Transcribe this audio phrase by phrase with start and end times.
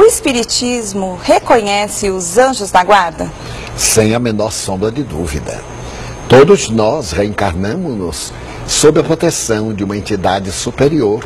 [0.00, 3.30] O Espiritismo reconhece os anjos da guarda?
[3.76, 5.62] Sem a menor sombra de dúvida.
[6.26, 8.32] Todos nós reencarnamos-nos
[8.66, 11.22] sob a proteção de uma entidade superior,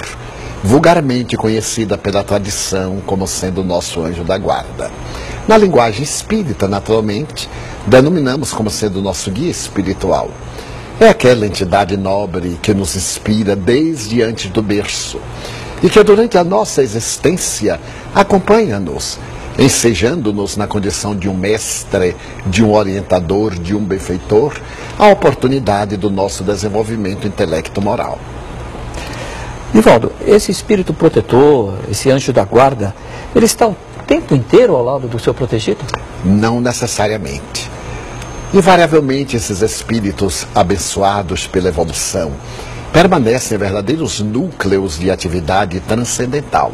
[0.65, 4.91] vulgarmente conhecida pela tradição como sendo nosso anjo da guarda.
[5.46, 7.49] Na linguagem espírita, naturalmente,
[7.87, 10.29] denominamos como sendo nosso guia espiritual.
[10.99, 15.21] É aquela entidade nobre que nos inspira desde antes do berço
[15.83, 17.81] e que durante a nossa existência
[18.15, 19.19] acompanha-nos,
[19.59, 24.55] ensejando-nos na condição de um mestre, de um orientador, de um benfeitor,
[24.99, 28.18] a oportunidade do nosso desenvolvimento intelecto-moral.
[29.75, 32.95] Ivaldo, esse espírito protetor, esse anjo da guarda,
[33.34, 35.81] ele está o tempo inteiro ao lado do seu protegido?
[36.25, 37.70] Não necessariamente.
[38.53, 42.33] Invariavelmente, esses espíritos abençoados pela evolução
[42.95, 46.73] permanecem verdadeiros núcleos de atividade transcendental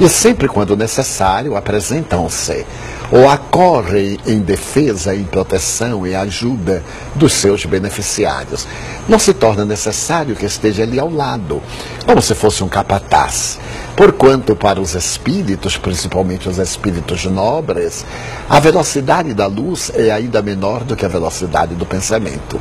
[0.00, 2.64] e, sempre quando necessário, apresentam-se
[3.10, 6.82] ou acorrem em defesa, em proteção e ajuda
[7.14, 8.66] dos seus beneficiários.
[9.08, 11.60] Não se torna necessário que esteja ali ao lado,
[12.06, 13.58] como se fosse um capataz.
[13.96, 18.04] Porquanto, para os espíritos, principalmente os espíritos nobres,
[18.48, 22.60] a velocidade da luz é ainda menor do que a velocidade do pensamento.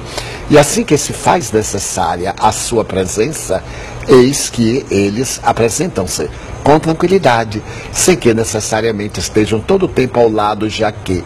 [0.50, 3.64] E assim que se faz necessária a sua presença,
[4.08, 6.30] eis que eles apresentam-se
[6.64, 10.39] com tranquilidade, sem que necessariamente estejam todo o tempo ao lado,
[10.70, 11.24] já que,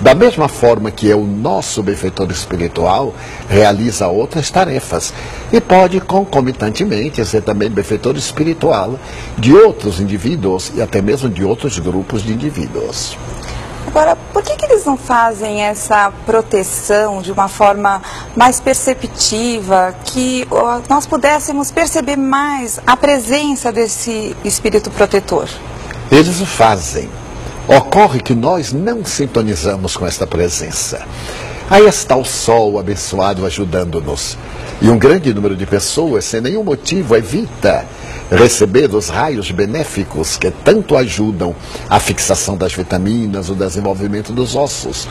[0.00, 3.14] da mesma forma que é o nosso benfeitor espiritual,
[3.48, 5.12] realiza outras tarefas
[5.52, 8.98] e pode concomitantemente ser também benfeitor espiritual
[9.38, 13.16] de outros indivíduos e até mesmo de outros grupos de indivíduos.
[13.86, 18.02] Agora, por que, que eles não fazem essa proteção de uma forma
[18.34, 20.46] mais perceptiva, que
[20.88, 25.48] nós pudéssemos perceber mais a presença desse espírito protetor?
[26.10, 27.08] Eles o fazem.
[27.66, 31.00] Ocorre que nós não sintonizamos com esta presença.
[31.70, 34.36] Aí está o sol abençoado ajudando-nos.
[34.82, 37.86] E um grande número de pessoas, sem nenhum motivo, evita
[38.30, 41.54] receber os raios benéficos que tanto ajudam
[41.88, 45.08] a fixação das vitaminas, o desenvolvimento dos ossos.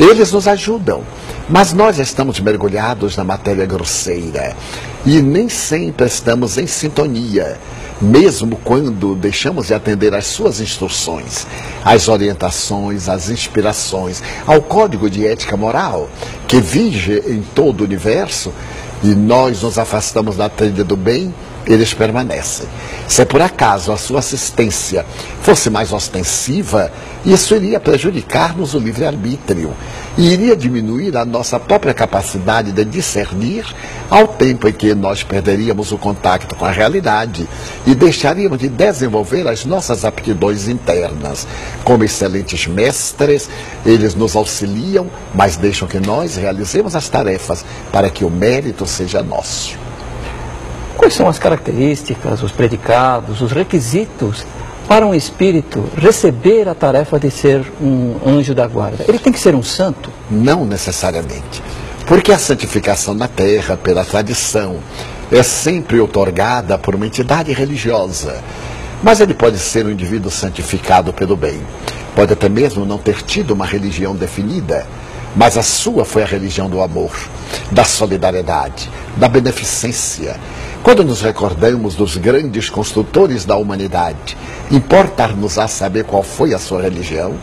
[0.00, 1.02] Eles nos ajudam,
[1.46, 4.56] mas nós estamos mergulhados na matéria grosseira.
[5.04, 7.58] E nem sempre estamos em sintonia,
[8.00, 11.46] mesmo quando deixamos de atender às suas instruções,
[11.84, 16.08] às orientações, às inspirações, ao código de ética moral
[16.48, 18.54] que vige em todo o universo.
[19.02, 21.34] E nós nos afastamos da trilha do bem
[21.66, 22.66] eles permanecem.
[23.08, 25.04] Se por acaso a sua assistência
[25.42, 26.90] fosse mais ostensiva,
[27.24, 29.74] isso iria prejudicar-nos o livre-arbítrio
[30.16, 33.66] e iria diminuir a nossa própria capacidade de discernir,
[34.08, 37.48] ao tempo em que nós perderíamos o contato com a realidade
[37.86, 41.46] e deixaríamos de desenvolver as nossas aptidões internas.
[41.84, 43.50] Como excelentes mestres,
[43.84, 49.22] eles nos auxiliam, mas deixam que nós realizemos as tarefas para que o mérito seja
[49.22, 49.89] nosso.
[51.00, 54.44] Quais são as características, os predicados, os requisitos
[54.86, 59.06] para um espírito receber a tarefa de ser um anjo da guarda?
[59.08, 60.10] Ele tem que ser um santo?
[60.30, 61.62] Não necessariamente.
[62.06, 64.76] Porque a santificação na terra, pela tradição,
[65.32, 68.38] é sempre otorgada por uma entidade religiosa.
[69.02, 71.62] Mas ele pode ser um indivíduo santificado pelo bem.
[72.14, 74.86] Pode até mesmo não ter tido uma religião definida,
[75.34, 77.12] mas a sua foi a religião do amor,
[77.72, 80.38] da solidariedade, da beneficência
[80.82, 84.36] quando nos recordamos dos grandes construtores da humanidade,
[84.70, 87.34] importar-nos a saber qual foi a sua religião,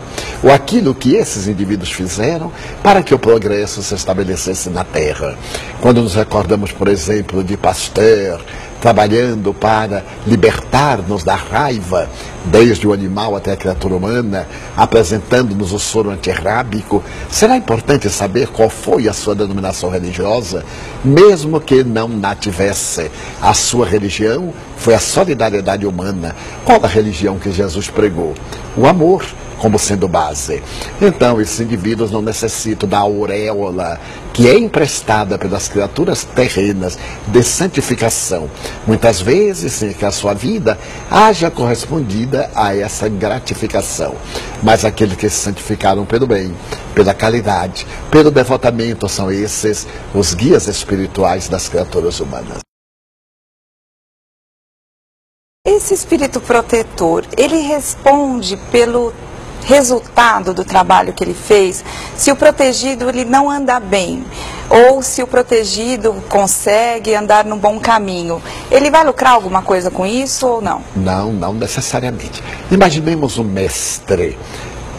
[0.42, 2.50] ou aquilo que esses indivíduos fizeram
[2.82, 5.36] para que o progresso se estabelecesse na Terra.
[5.80, 8.40] Quando nos recordamos, por exemplo, de Pasteur,
[8.80, 12.08] trabalhando para libertar-nos da raiva,
[12.46, 14.46] desde o animal até a criatura humana,
[14.76, 20.64] apresentando-nos o soro antirrábico, será importante saber qual foi a sua denominação religiosa,
[21.04, 23.10] mesmo que não na tivesse.
[23.40, 26.34] A sua religião foi a solidariedade humana.
[26.64, 28.34] Qual a religião que Jesus pregou?
[28.76, 29.24] O amor
[29.58, 30.62] como sendo base.
[31.00, 34.00] Então, esses indivíduos não necessitam da auréola
[34.32, 36.96] que é emprestada pelas criaturas terrenas
[37.26, 38.48] de santificação.
[38.86, 40.78] Muitas vezes, sem que a sua vida
[41.10, 41.50] haja
[42.28, 44.14] correspondida a essa gratificação.
[44.62, 46.54] Mas aqueles que se santificaram pelo bem,
[46.94, 52.58] pela caridade, pelo devotamento, são esses os guias espirituais das criaturas humanas.
[55.66, 59.12] Esse espírito protetor, ele responde pelo
[59.64, 61.84] resultado do trabalho que ele fez,
[62.16, 64.24] se o protegido ele não anda bem,
[64.70, 68.42] ou se o protegido consegue andar no bom caminho.
[68.70, 70.82] Ele vai lucrar alguma coisa com isso ou não?
[70.94, 72.42] Não, não necessariamente.
[72.70, 74.38] Imaginemos um mestre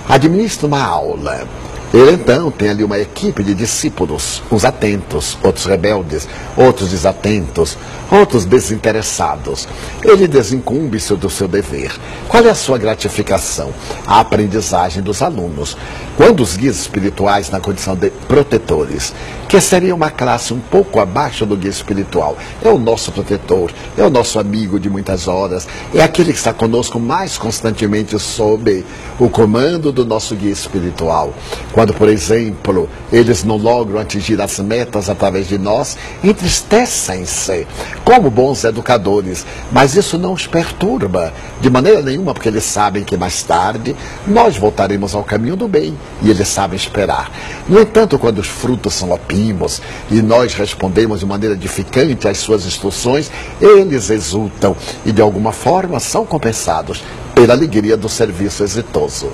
[0.09, 1.47] administra uma aula
[1.93, 7.77] ele então tem ali uma equipe de discípulos, uns atentos, outros rebeldes, outros desatentos,
[8.11, 9.67] outros desinteressados.
[10.03, 11.91] Ele desincumbe-se do seu dever.
[12.27, 13.73] Qual é a sua gratificação?
[14.05, 15.75] A aprendizagem dos alunos.
[16.15, 19.13] Quando os guias espirituais, na condição de protetores,
[19.47, 24.03] que seria uma classe um pouco abaixo do guia espiritual, é o nosso protetor, é
[24.03, 28.85] o nosso amigo de muitas horas, é aquele que está conosco mais constantemente sob
[29.17, 31.33] o comando do nosso guia espiritual.
[31.79, 37.65] Quando, por exemplo, eles não logram atingir as metas através de nós, entristecem-se
[38.03, 43.15] como bons educadores, mas isso não os perturba de maneira nenhuma, porque eles sabem que
[43.15, 43.95] mais tarde
[44.27, 47.31] nós voltaremos ao caminho do bem e eles sabem esperar.
[47.69, 49.81] No entanto, quando os frutos são opimos
[50.11, 53.31] e nós respondemos de maneira edificante às suas instruções,
[53.61, 57.01] eles exultam e de alguma forma são compensados
[57.33, 59.31] pela alegria do serviço exitoso.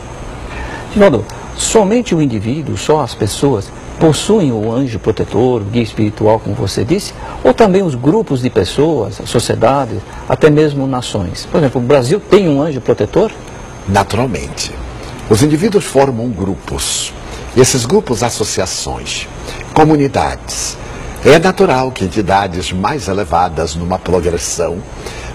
[0.93, 1.25] Ginaldo,
[1.57, 3.69] somente o indivíduo, só as pessoas,
[3.99, 7.13] possuem o anjo protetor, o guia espiritual, como você disse,
[7.43, 11.47] ou também os grupos de pessoas, sociedades, até mesmo nações?
[11.49, 13.31] Por exemplo, o Brasil tem um anjo protetor?
[13.87, 14.73] Naturalmente.
[15.29, 17.13] Os indivíduos formam grupos.
[17.55, 19.27] Esses grupos, associações,
[19.73, 20.77] comunidades.
[21.23, 24.77] É natural que entidades mais elevadas numa progressão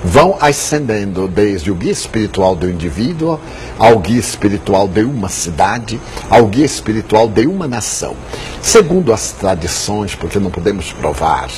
[0.05, 3.39] vão ascendendo desde o guia espiritual do indivíduo
[3.79, 8.15] ao guia espiritual de uma cidade, ao guia espiritual de uma nação.
[8.63, 11.49] Segundo as tradições, porque não podemos provar,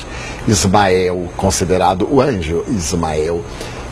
[0.47, 3.43] Ismael, considerado o anjo Ismael,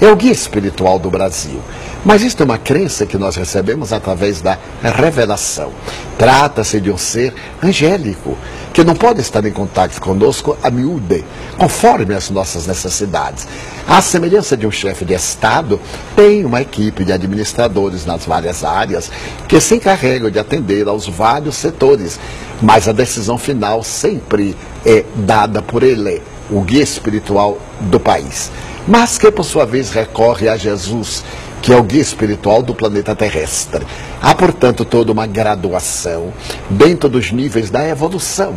[0.00, 1.60] é o guia espiritual do Brasil.
[2.04, 5.70] Mas isto é uma crença que nós recebemos através da revelação.
[6.16, 8.36] Trata-se de um ser angélico,
[8.72, 11.22] que não pode estar em contato conosco a miúde,
[11.58, 13.46] conforme as nossas necessidades.
[13.86, 15.78] À semelhança de um chefe de Estado,
[16.16, 19.10] tem uma equipe de administradores nas várias áreas
[19.46, 22.18] que se encarregam de atender aos vários setores,
[22.62, 24.56] mas a decisão final sempre
[24.86, 28.50] é dada por ele, o guia espiritual do país
[28.90, 31.22] mas que por sua vez recorre a Jesus,
[31.62, 33.86] que é o guia espiritual do planeta terrestre.
[34.20, 36.32] Há, portanto, toda uma graduação
[36.68, 38.56] dentro dos níveis da evolução.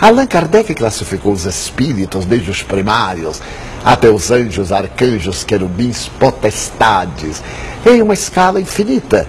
[0.00, 3.42] Allan Kardec classificou os espíritos, desde os primários
[3.84, 7.42] até os anjos, arcanjos, querubins, potestades,
[7.84, 9.28] em uma escala infinita,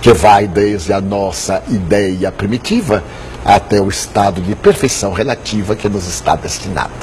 [0.00, 3.02] que vai desde a nossa ideia primitiva
[3.44, 6.94] até o estado de perfeição relativa que nos está destinado.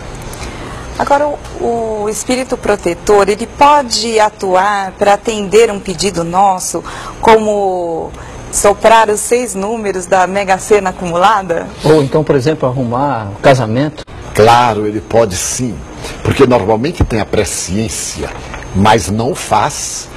[0.98, 6.84] Agora, o, o, espírito protetor, ele pode atuar para atender um pedido nosso,
[7.20, 8.12] como
[8.52, 11.68] soprar os seis números da Mega Sena acumulada?
[11.84, 14.06] Ou então, por exemplo, arrumar o casamento?
[14.36, 15.76] Claro, ele pode sim,
[16.24, 18.30] porque normalmente tem a presciência,
[18.76, 20.08] mas não faz,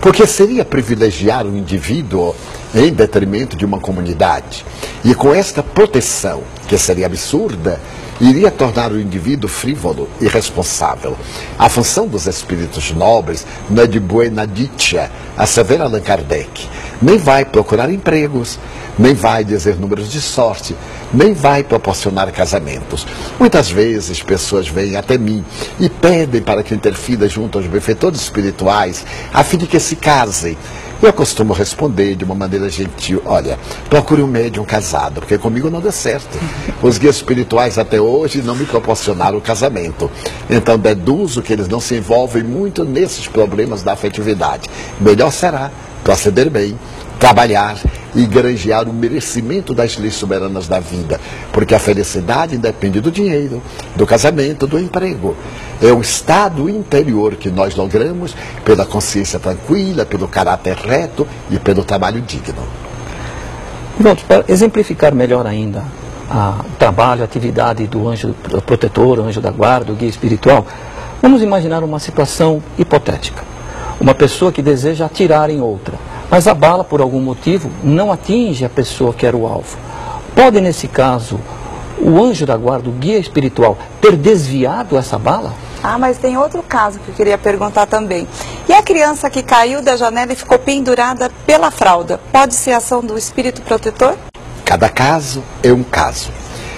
[0.00, 2.34] porque seria privilegiar o indivíduo
[2.74, 4.64] em detrimento de uma comunidade.
[5.02, 7.80] E com esta proteção, que seria absurda,
[8.20, 11.16] iria tornar o indivíduo frívolo e irresponsável.
[11.58, 16.68] A função dos espíritos nobres não é de buena dicha, assevera Allan Kardec.
[17.00, 18.58] Nem vai procurar empregos,
[18.98, 20.74] nem vai dizer números de sorte,
[21.12, 23.06] nem vai proporcionar casamentos.
[23.38, 25.44] Muitas vezes pessoas vêm até mim
[25.78, 29.96] e pedem para que eu interfira junto aos benfeitores espirituais, a fim de que se
[29.96, 30.56] casem.
[31.02, 33.58] Eu costumo responder de uma maneira gentil: olha,
[33.90, 36.38] procure um médium casado, porque comigo não deu certo.
[36.82, 40.10] Os guias espirituais até hoje não me proporcionaram o casamento.
[40.48, 44.68] Então deduzo que eles não se envolvem muito nesses problemas da afetividade.
[45.00, 45.70] Melhor será
[46.02, 46.78] proceder bem,
[47.18, 47.76] trabalhar
[48.14, 51.20] e granjear o merecimento das leis soberanas da vida,
[51.52, 53.62] porque a felicidade depende do dinheiro,
[53.94, 55.36] do casamento, do emprego.
[55.82, 61.84] É o estado interior que nós logramos pela consciência tranquila, pelo caráter reto e pelo
[61.84, 62.62] trabalho digno.
[63.98, 65.84] Pronto, para exemplificar melhor ainda
[66.28, 70.66] o trabalho, a atividade do anjo protetor, anjo da guarda, guia espiritual,
[71.22, 73.42] vamos imaginar uma situação hipotética.
[74.00, 75.94] Uma pessoa que deseja atirar em outra
[76.30, 79.76] mas a bala, por algum motivo, não atinge a pessoa que era o alvo.
[80.34, 81.40] Pode, nesse caso,
[81.98, 85.52] o anjo da guarda, o guia espiritual, ter desviado essa bala?
[85.82, 88.26] Ah, mas tem outro caso que eu queria perguntar também.
[88.68, 93.00] E a criança que caiu da janela e ficou pendurada pela fralda, pode ser ação
[93.00, 94.16] do espírito protetor?
[94.64, 96.30] Cada caso é um caso.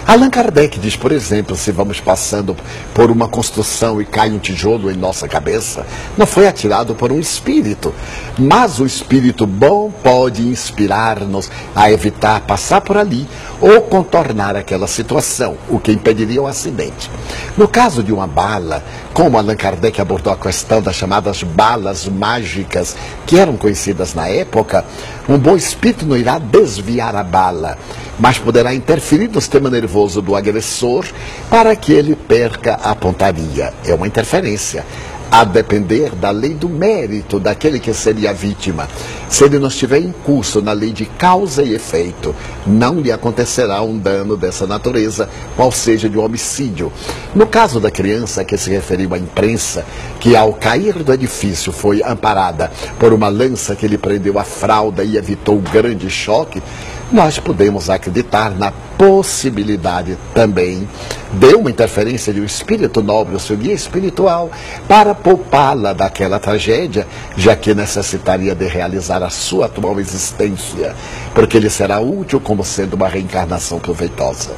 [0.09, 2.57] Allan Kardec diz, por exemplo, se vamos passando
[2.95, 5.87] por uma construção e cai um tijolo em nossa cabeça,
[6.17, 7.95] não foi atirado por um espírito,
[8.38, 13.29] mas o espírito bom pode inspirar-nos a evitar passar por ali
[13.61, 17.11] ou contornar aquela situação, o que impediria o acidente.
[17.55, 22.97] No caso de uma bala, como Allan Kardec abordou a questão das chamadas balas mágicas,
[23.27, 24.87] que eram conhecidas na época,
[25.29, 27.77] um bom espírito não irá desviar a bala,
[28.19, 31.05] mas poderá interferir no sistema nervoso do agressor
[31.50, 33.73] para que ele perca a pontaria.
[33.85, 34.85] É uma interferência
[35.31, 38.88] a depender da lei do mérito daquele que seria a vítima.
[39.28, 42.35] Se ele não estiver em curso na lei de causa e efeito,
[42.67, 46.90] não lhe acontecerá um dano dessa natureza, qual seja de um homicídio.
[47.35, 49.85] No caso da criança que se referiu à imprensa,
[50.19, 55.05] que ao cair do edifício foi amparada por uma lança que lhe prendeu a fralda
[55.05, 56.62] e evitou o grande choque,
[57.11, 60.88] nós podemos acreditar na possibilidade também
[61.33, 64.50] de uma interferência de um espírito nobre, o seu guia espiritual,
[64.87, 70.95] para poupá-la daquela tragédia, já que necessitaria de realizar a sua atual existência,
[71.35, 74.53] porque ele será útil como sendo uma reencarnação proveitosa.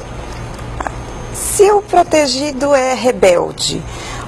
[1.33, 3.81] Se o protegido é rebelde,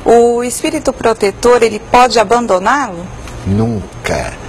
[0.05, 3.05] o espírito protetor ele pode abandoná-lo?
[3.45, 4.42] Nunca.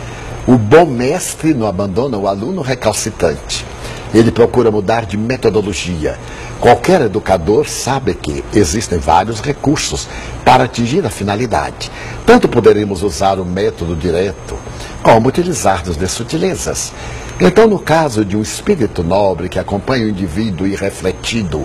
[0.46, 3.64] O bom mestre não abandona o aluno recalcitrante.
[4.12, 6.18] Ele procura mudar de metodologia.
[6.60, 10.06] Qualquer educador sabe que existem vários recursos
[10.44, 11.90] para atingir a finalidade.
[12.26, 14.54] Tanto poderemos usar o método direto,
[15.02, 16.92] como utilizar-nos de sutilezas.
[17.40, 21.64] Então, no caso de um espírito nobre que acompanha o indivíduo irrefletido,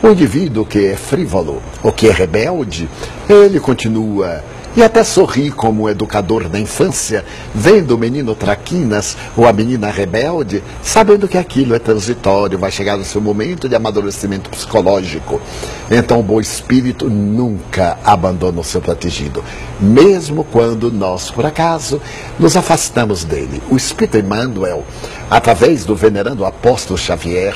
[0.00, 2.88] o indivíduo que é frívolo ou que é rebelde,
[3.28, 4.42] ele continua
[4.76, 7.24] e até sorri como educador da infância,
[7.54, 12.98] vendo o menino traquinas ou a menina rebelde, sabendo que aquilo é transitório, vai chegar
[12.98, 15.40] o seu momento de amadurecimento psicológico.
[15.90, 19.44] Então o bom espírito nunca abandona o seu protegido,
[19.80, 22.00] mesmo quando nós, por acaso,
[22.38, 23.62] nos afastamos dele.
[23.70, 24.84] O espírito Emmanuel,
[25.30, 27.54] através do venerando apóstolo Xavier,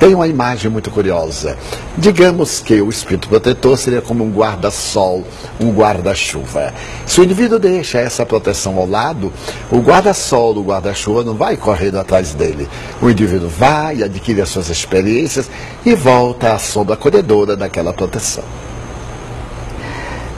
[0.00, 1.58] tem uma imagem muito curiosa.
[1.98, 5.22] Digamos que o espírito protetor seria como um guarda-sol,
[5.60, 6.72] um guarda-chuva.
[7.06, 9.30] Se o indivíduo deixa essa proteção ao lado,
[9.70, 12.66] o guarda-sol, o guarda-chuva não vai correndo atrás dele.
[13.02, 15.50] O indivíduo vai, adquire as suas experiências
[15.84, 18.44] e volta à sombra acolhedora daquela proteção.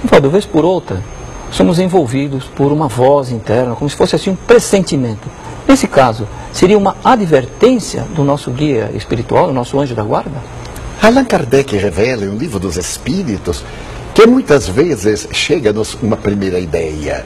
[0.04, 1.00] Então, de vez por outra,
[1.52, 5.28] somos envolvidos por uma voz interna, como se fosse assim um pressentimento.
[5.72, 10.36] Nesse caso, seria uma advertência do nosso guia espiritual, do nosso anjo da guarda?
[11.00, 13.64] Allan Kardec revela em um livro dos Espíritos
[14.14, 17.24] que muitas vezes chega-nos uma primeira ideia.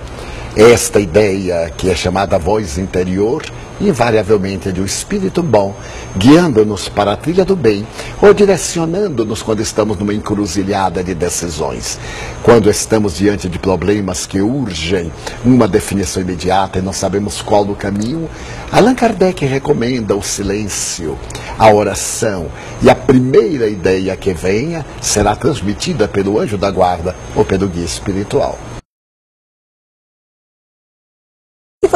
[0.57, 3.43] Esta ideia, que é chamada voz interior,
[3.81, 5.75] invariavelmente de um espírito bom,
[6.17, 7.87] guiando-nos para a trilha do bem
[8.21, 11.99] ou direcionando-nos quando estamos numa encruzilhada de decisões.
[12.43, 15.13] Quando estamos diante de problemas que urgem
[15.45, 18.29] uma definição imediata e não sabemos qual o caminho,
[18.71, 21.19] Allan Kardec recomenda o silêncio,
[21.59, 22.47] a oração
[22.83, 27.85] e a primeira ideia que venha será transmitida pelo anjo da guarda ou pelo guia
[27.85, 28.59] espiritual.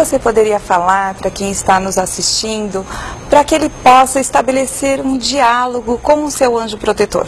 [0.04, 2.86] Você poderia falar para quem está nos assistindo,
[3.28, 7.26] para que ele possa estabelecer um diálogo com o seu anjo protetor?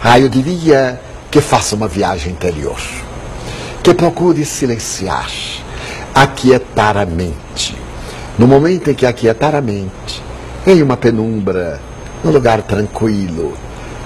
[0.00, 2.80] Ah, eu diria que faça uma viagem interior,
[3.82, 5.28] que procure silenciar,
[6.14, 7.76] aquietar a mente.
[8.38, 10.22] No momento em que aquietar a mente,
[10.64, 11.80] em uma penumbra,
[12.22, 13.54] num lugar tranquilo,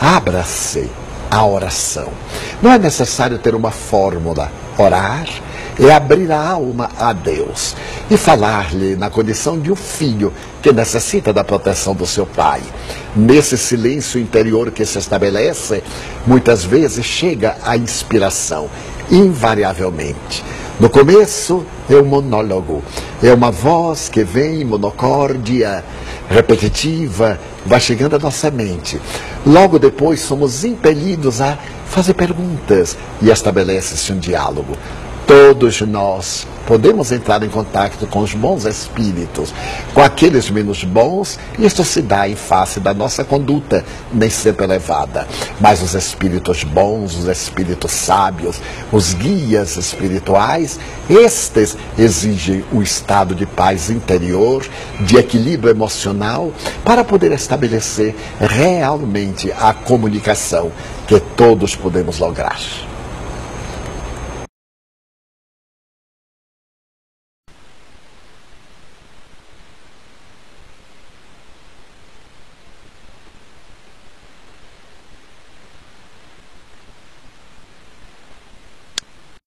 [0.00, 0.90] abra-se
[1.30, 2.08] à oração.
[2.62, 4.50] Não é necessário ter uma fórmula.
[4.78, 5.26] Orar
[5.78, 7.74] é abrir a alma a Deus
[8.10, 12.60] e falar-lhe na condição de um filho que necessita da proteção do seu pai.
[13.14, 15.82] Nesse silêncio interior que se estabelece,
[16.26, 18.68] muitas vezes chega a inspiração,
[19.10, 20.44] invariavelmente.
[20.78, 22.82] No começo é um monólogo,
[23.22, 25.84] é uma voz que vem monocórdia,
[26.28, 29.00] repetitiva, vai chegando à nossa mente.
[29.46, 34.76] Logo depois somos impelidos a fazer perguntas e estabelece-se um diálogo.
[35.26, 39.52] Todos nós podemos entrar em contato com os bons espíritos,
[39.94, 44.64] com aqueles menos bons, e isso se dá em face da nossa conduta, nem sempre
[44.64, 45.26] elevada.
[45.60, 48.60] Mas os espíritos bons, os espíritos sábios,
[48.90, 54.64] os guias espirituais, estes exigem um estado de paz interior,
[55.00, 56.52] de equilíbrio emocional,
[56.84, 60.72] para poder estabelecer realmente a comunicação
[61.06, 62.91] que todos podemos lograr.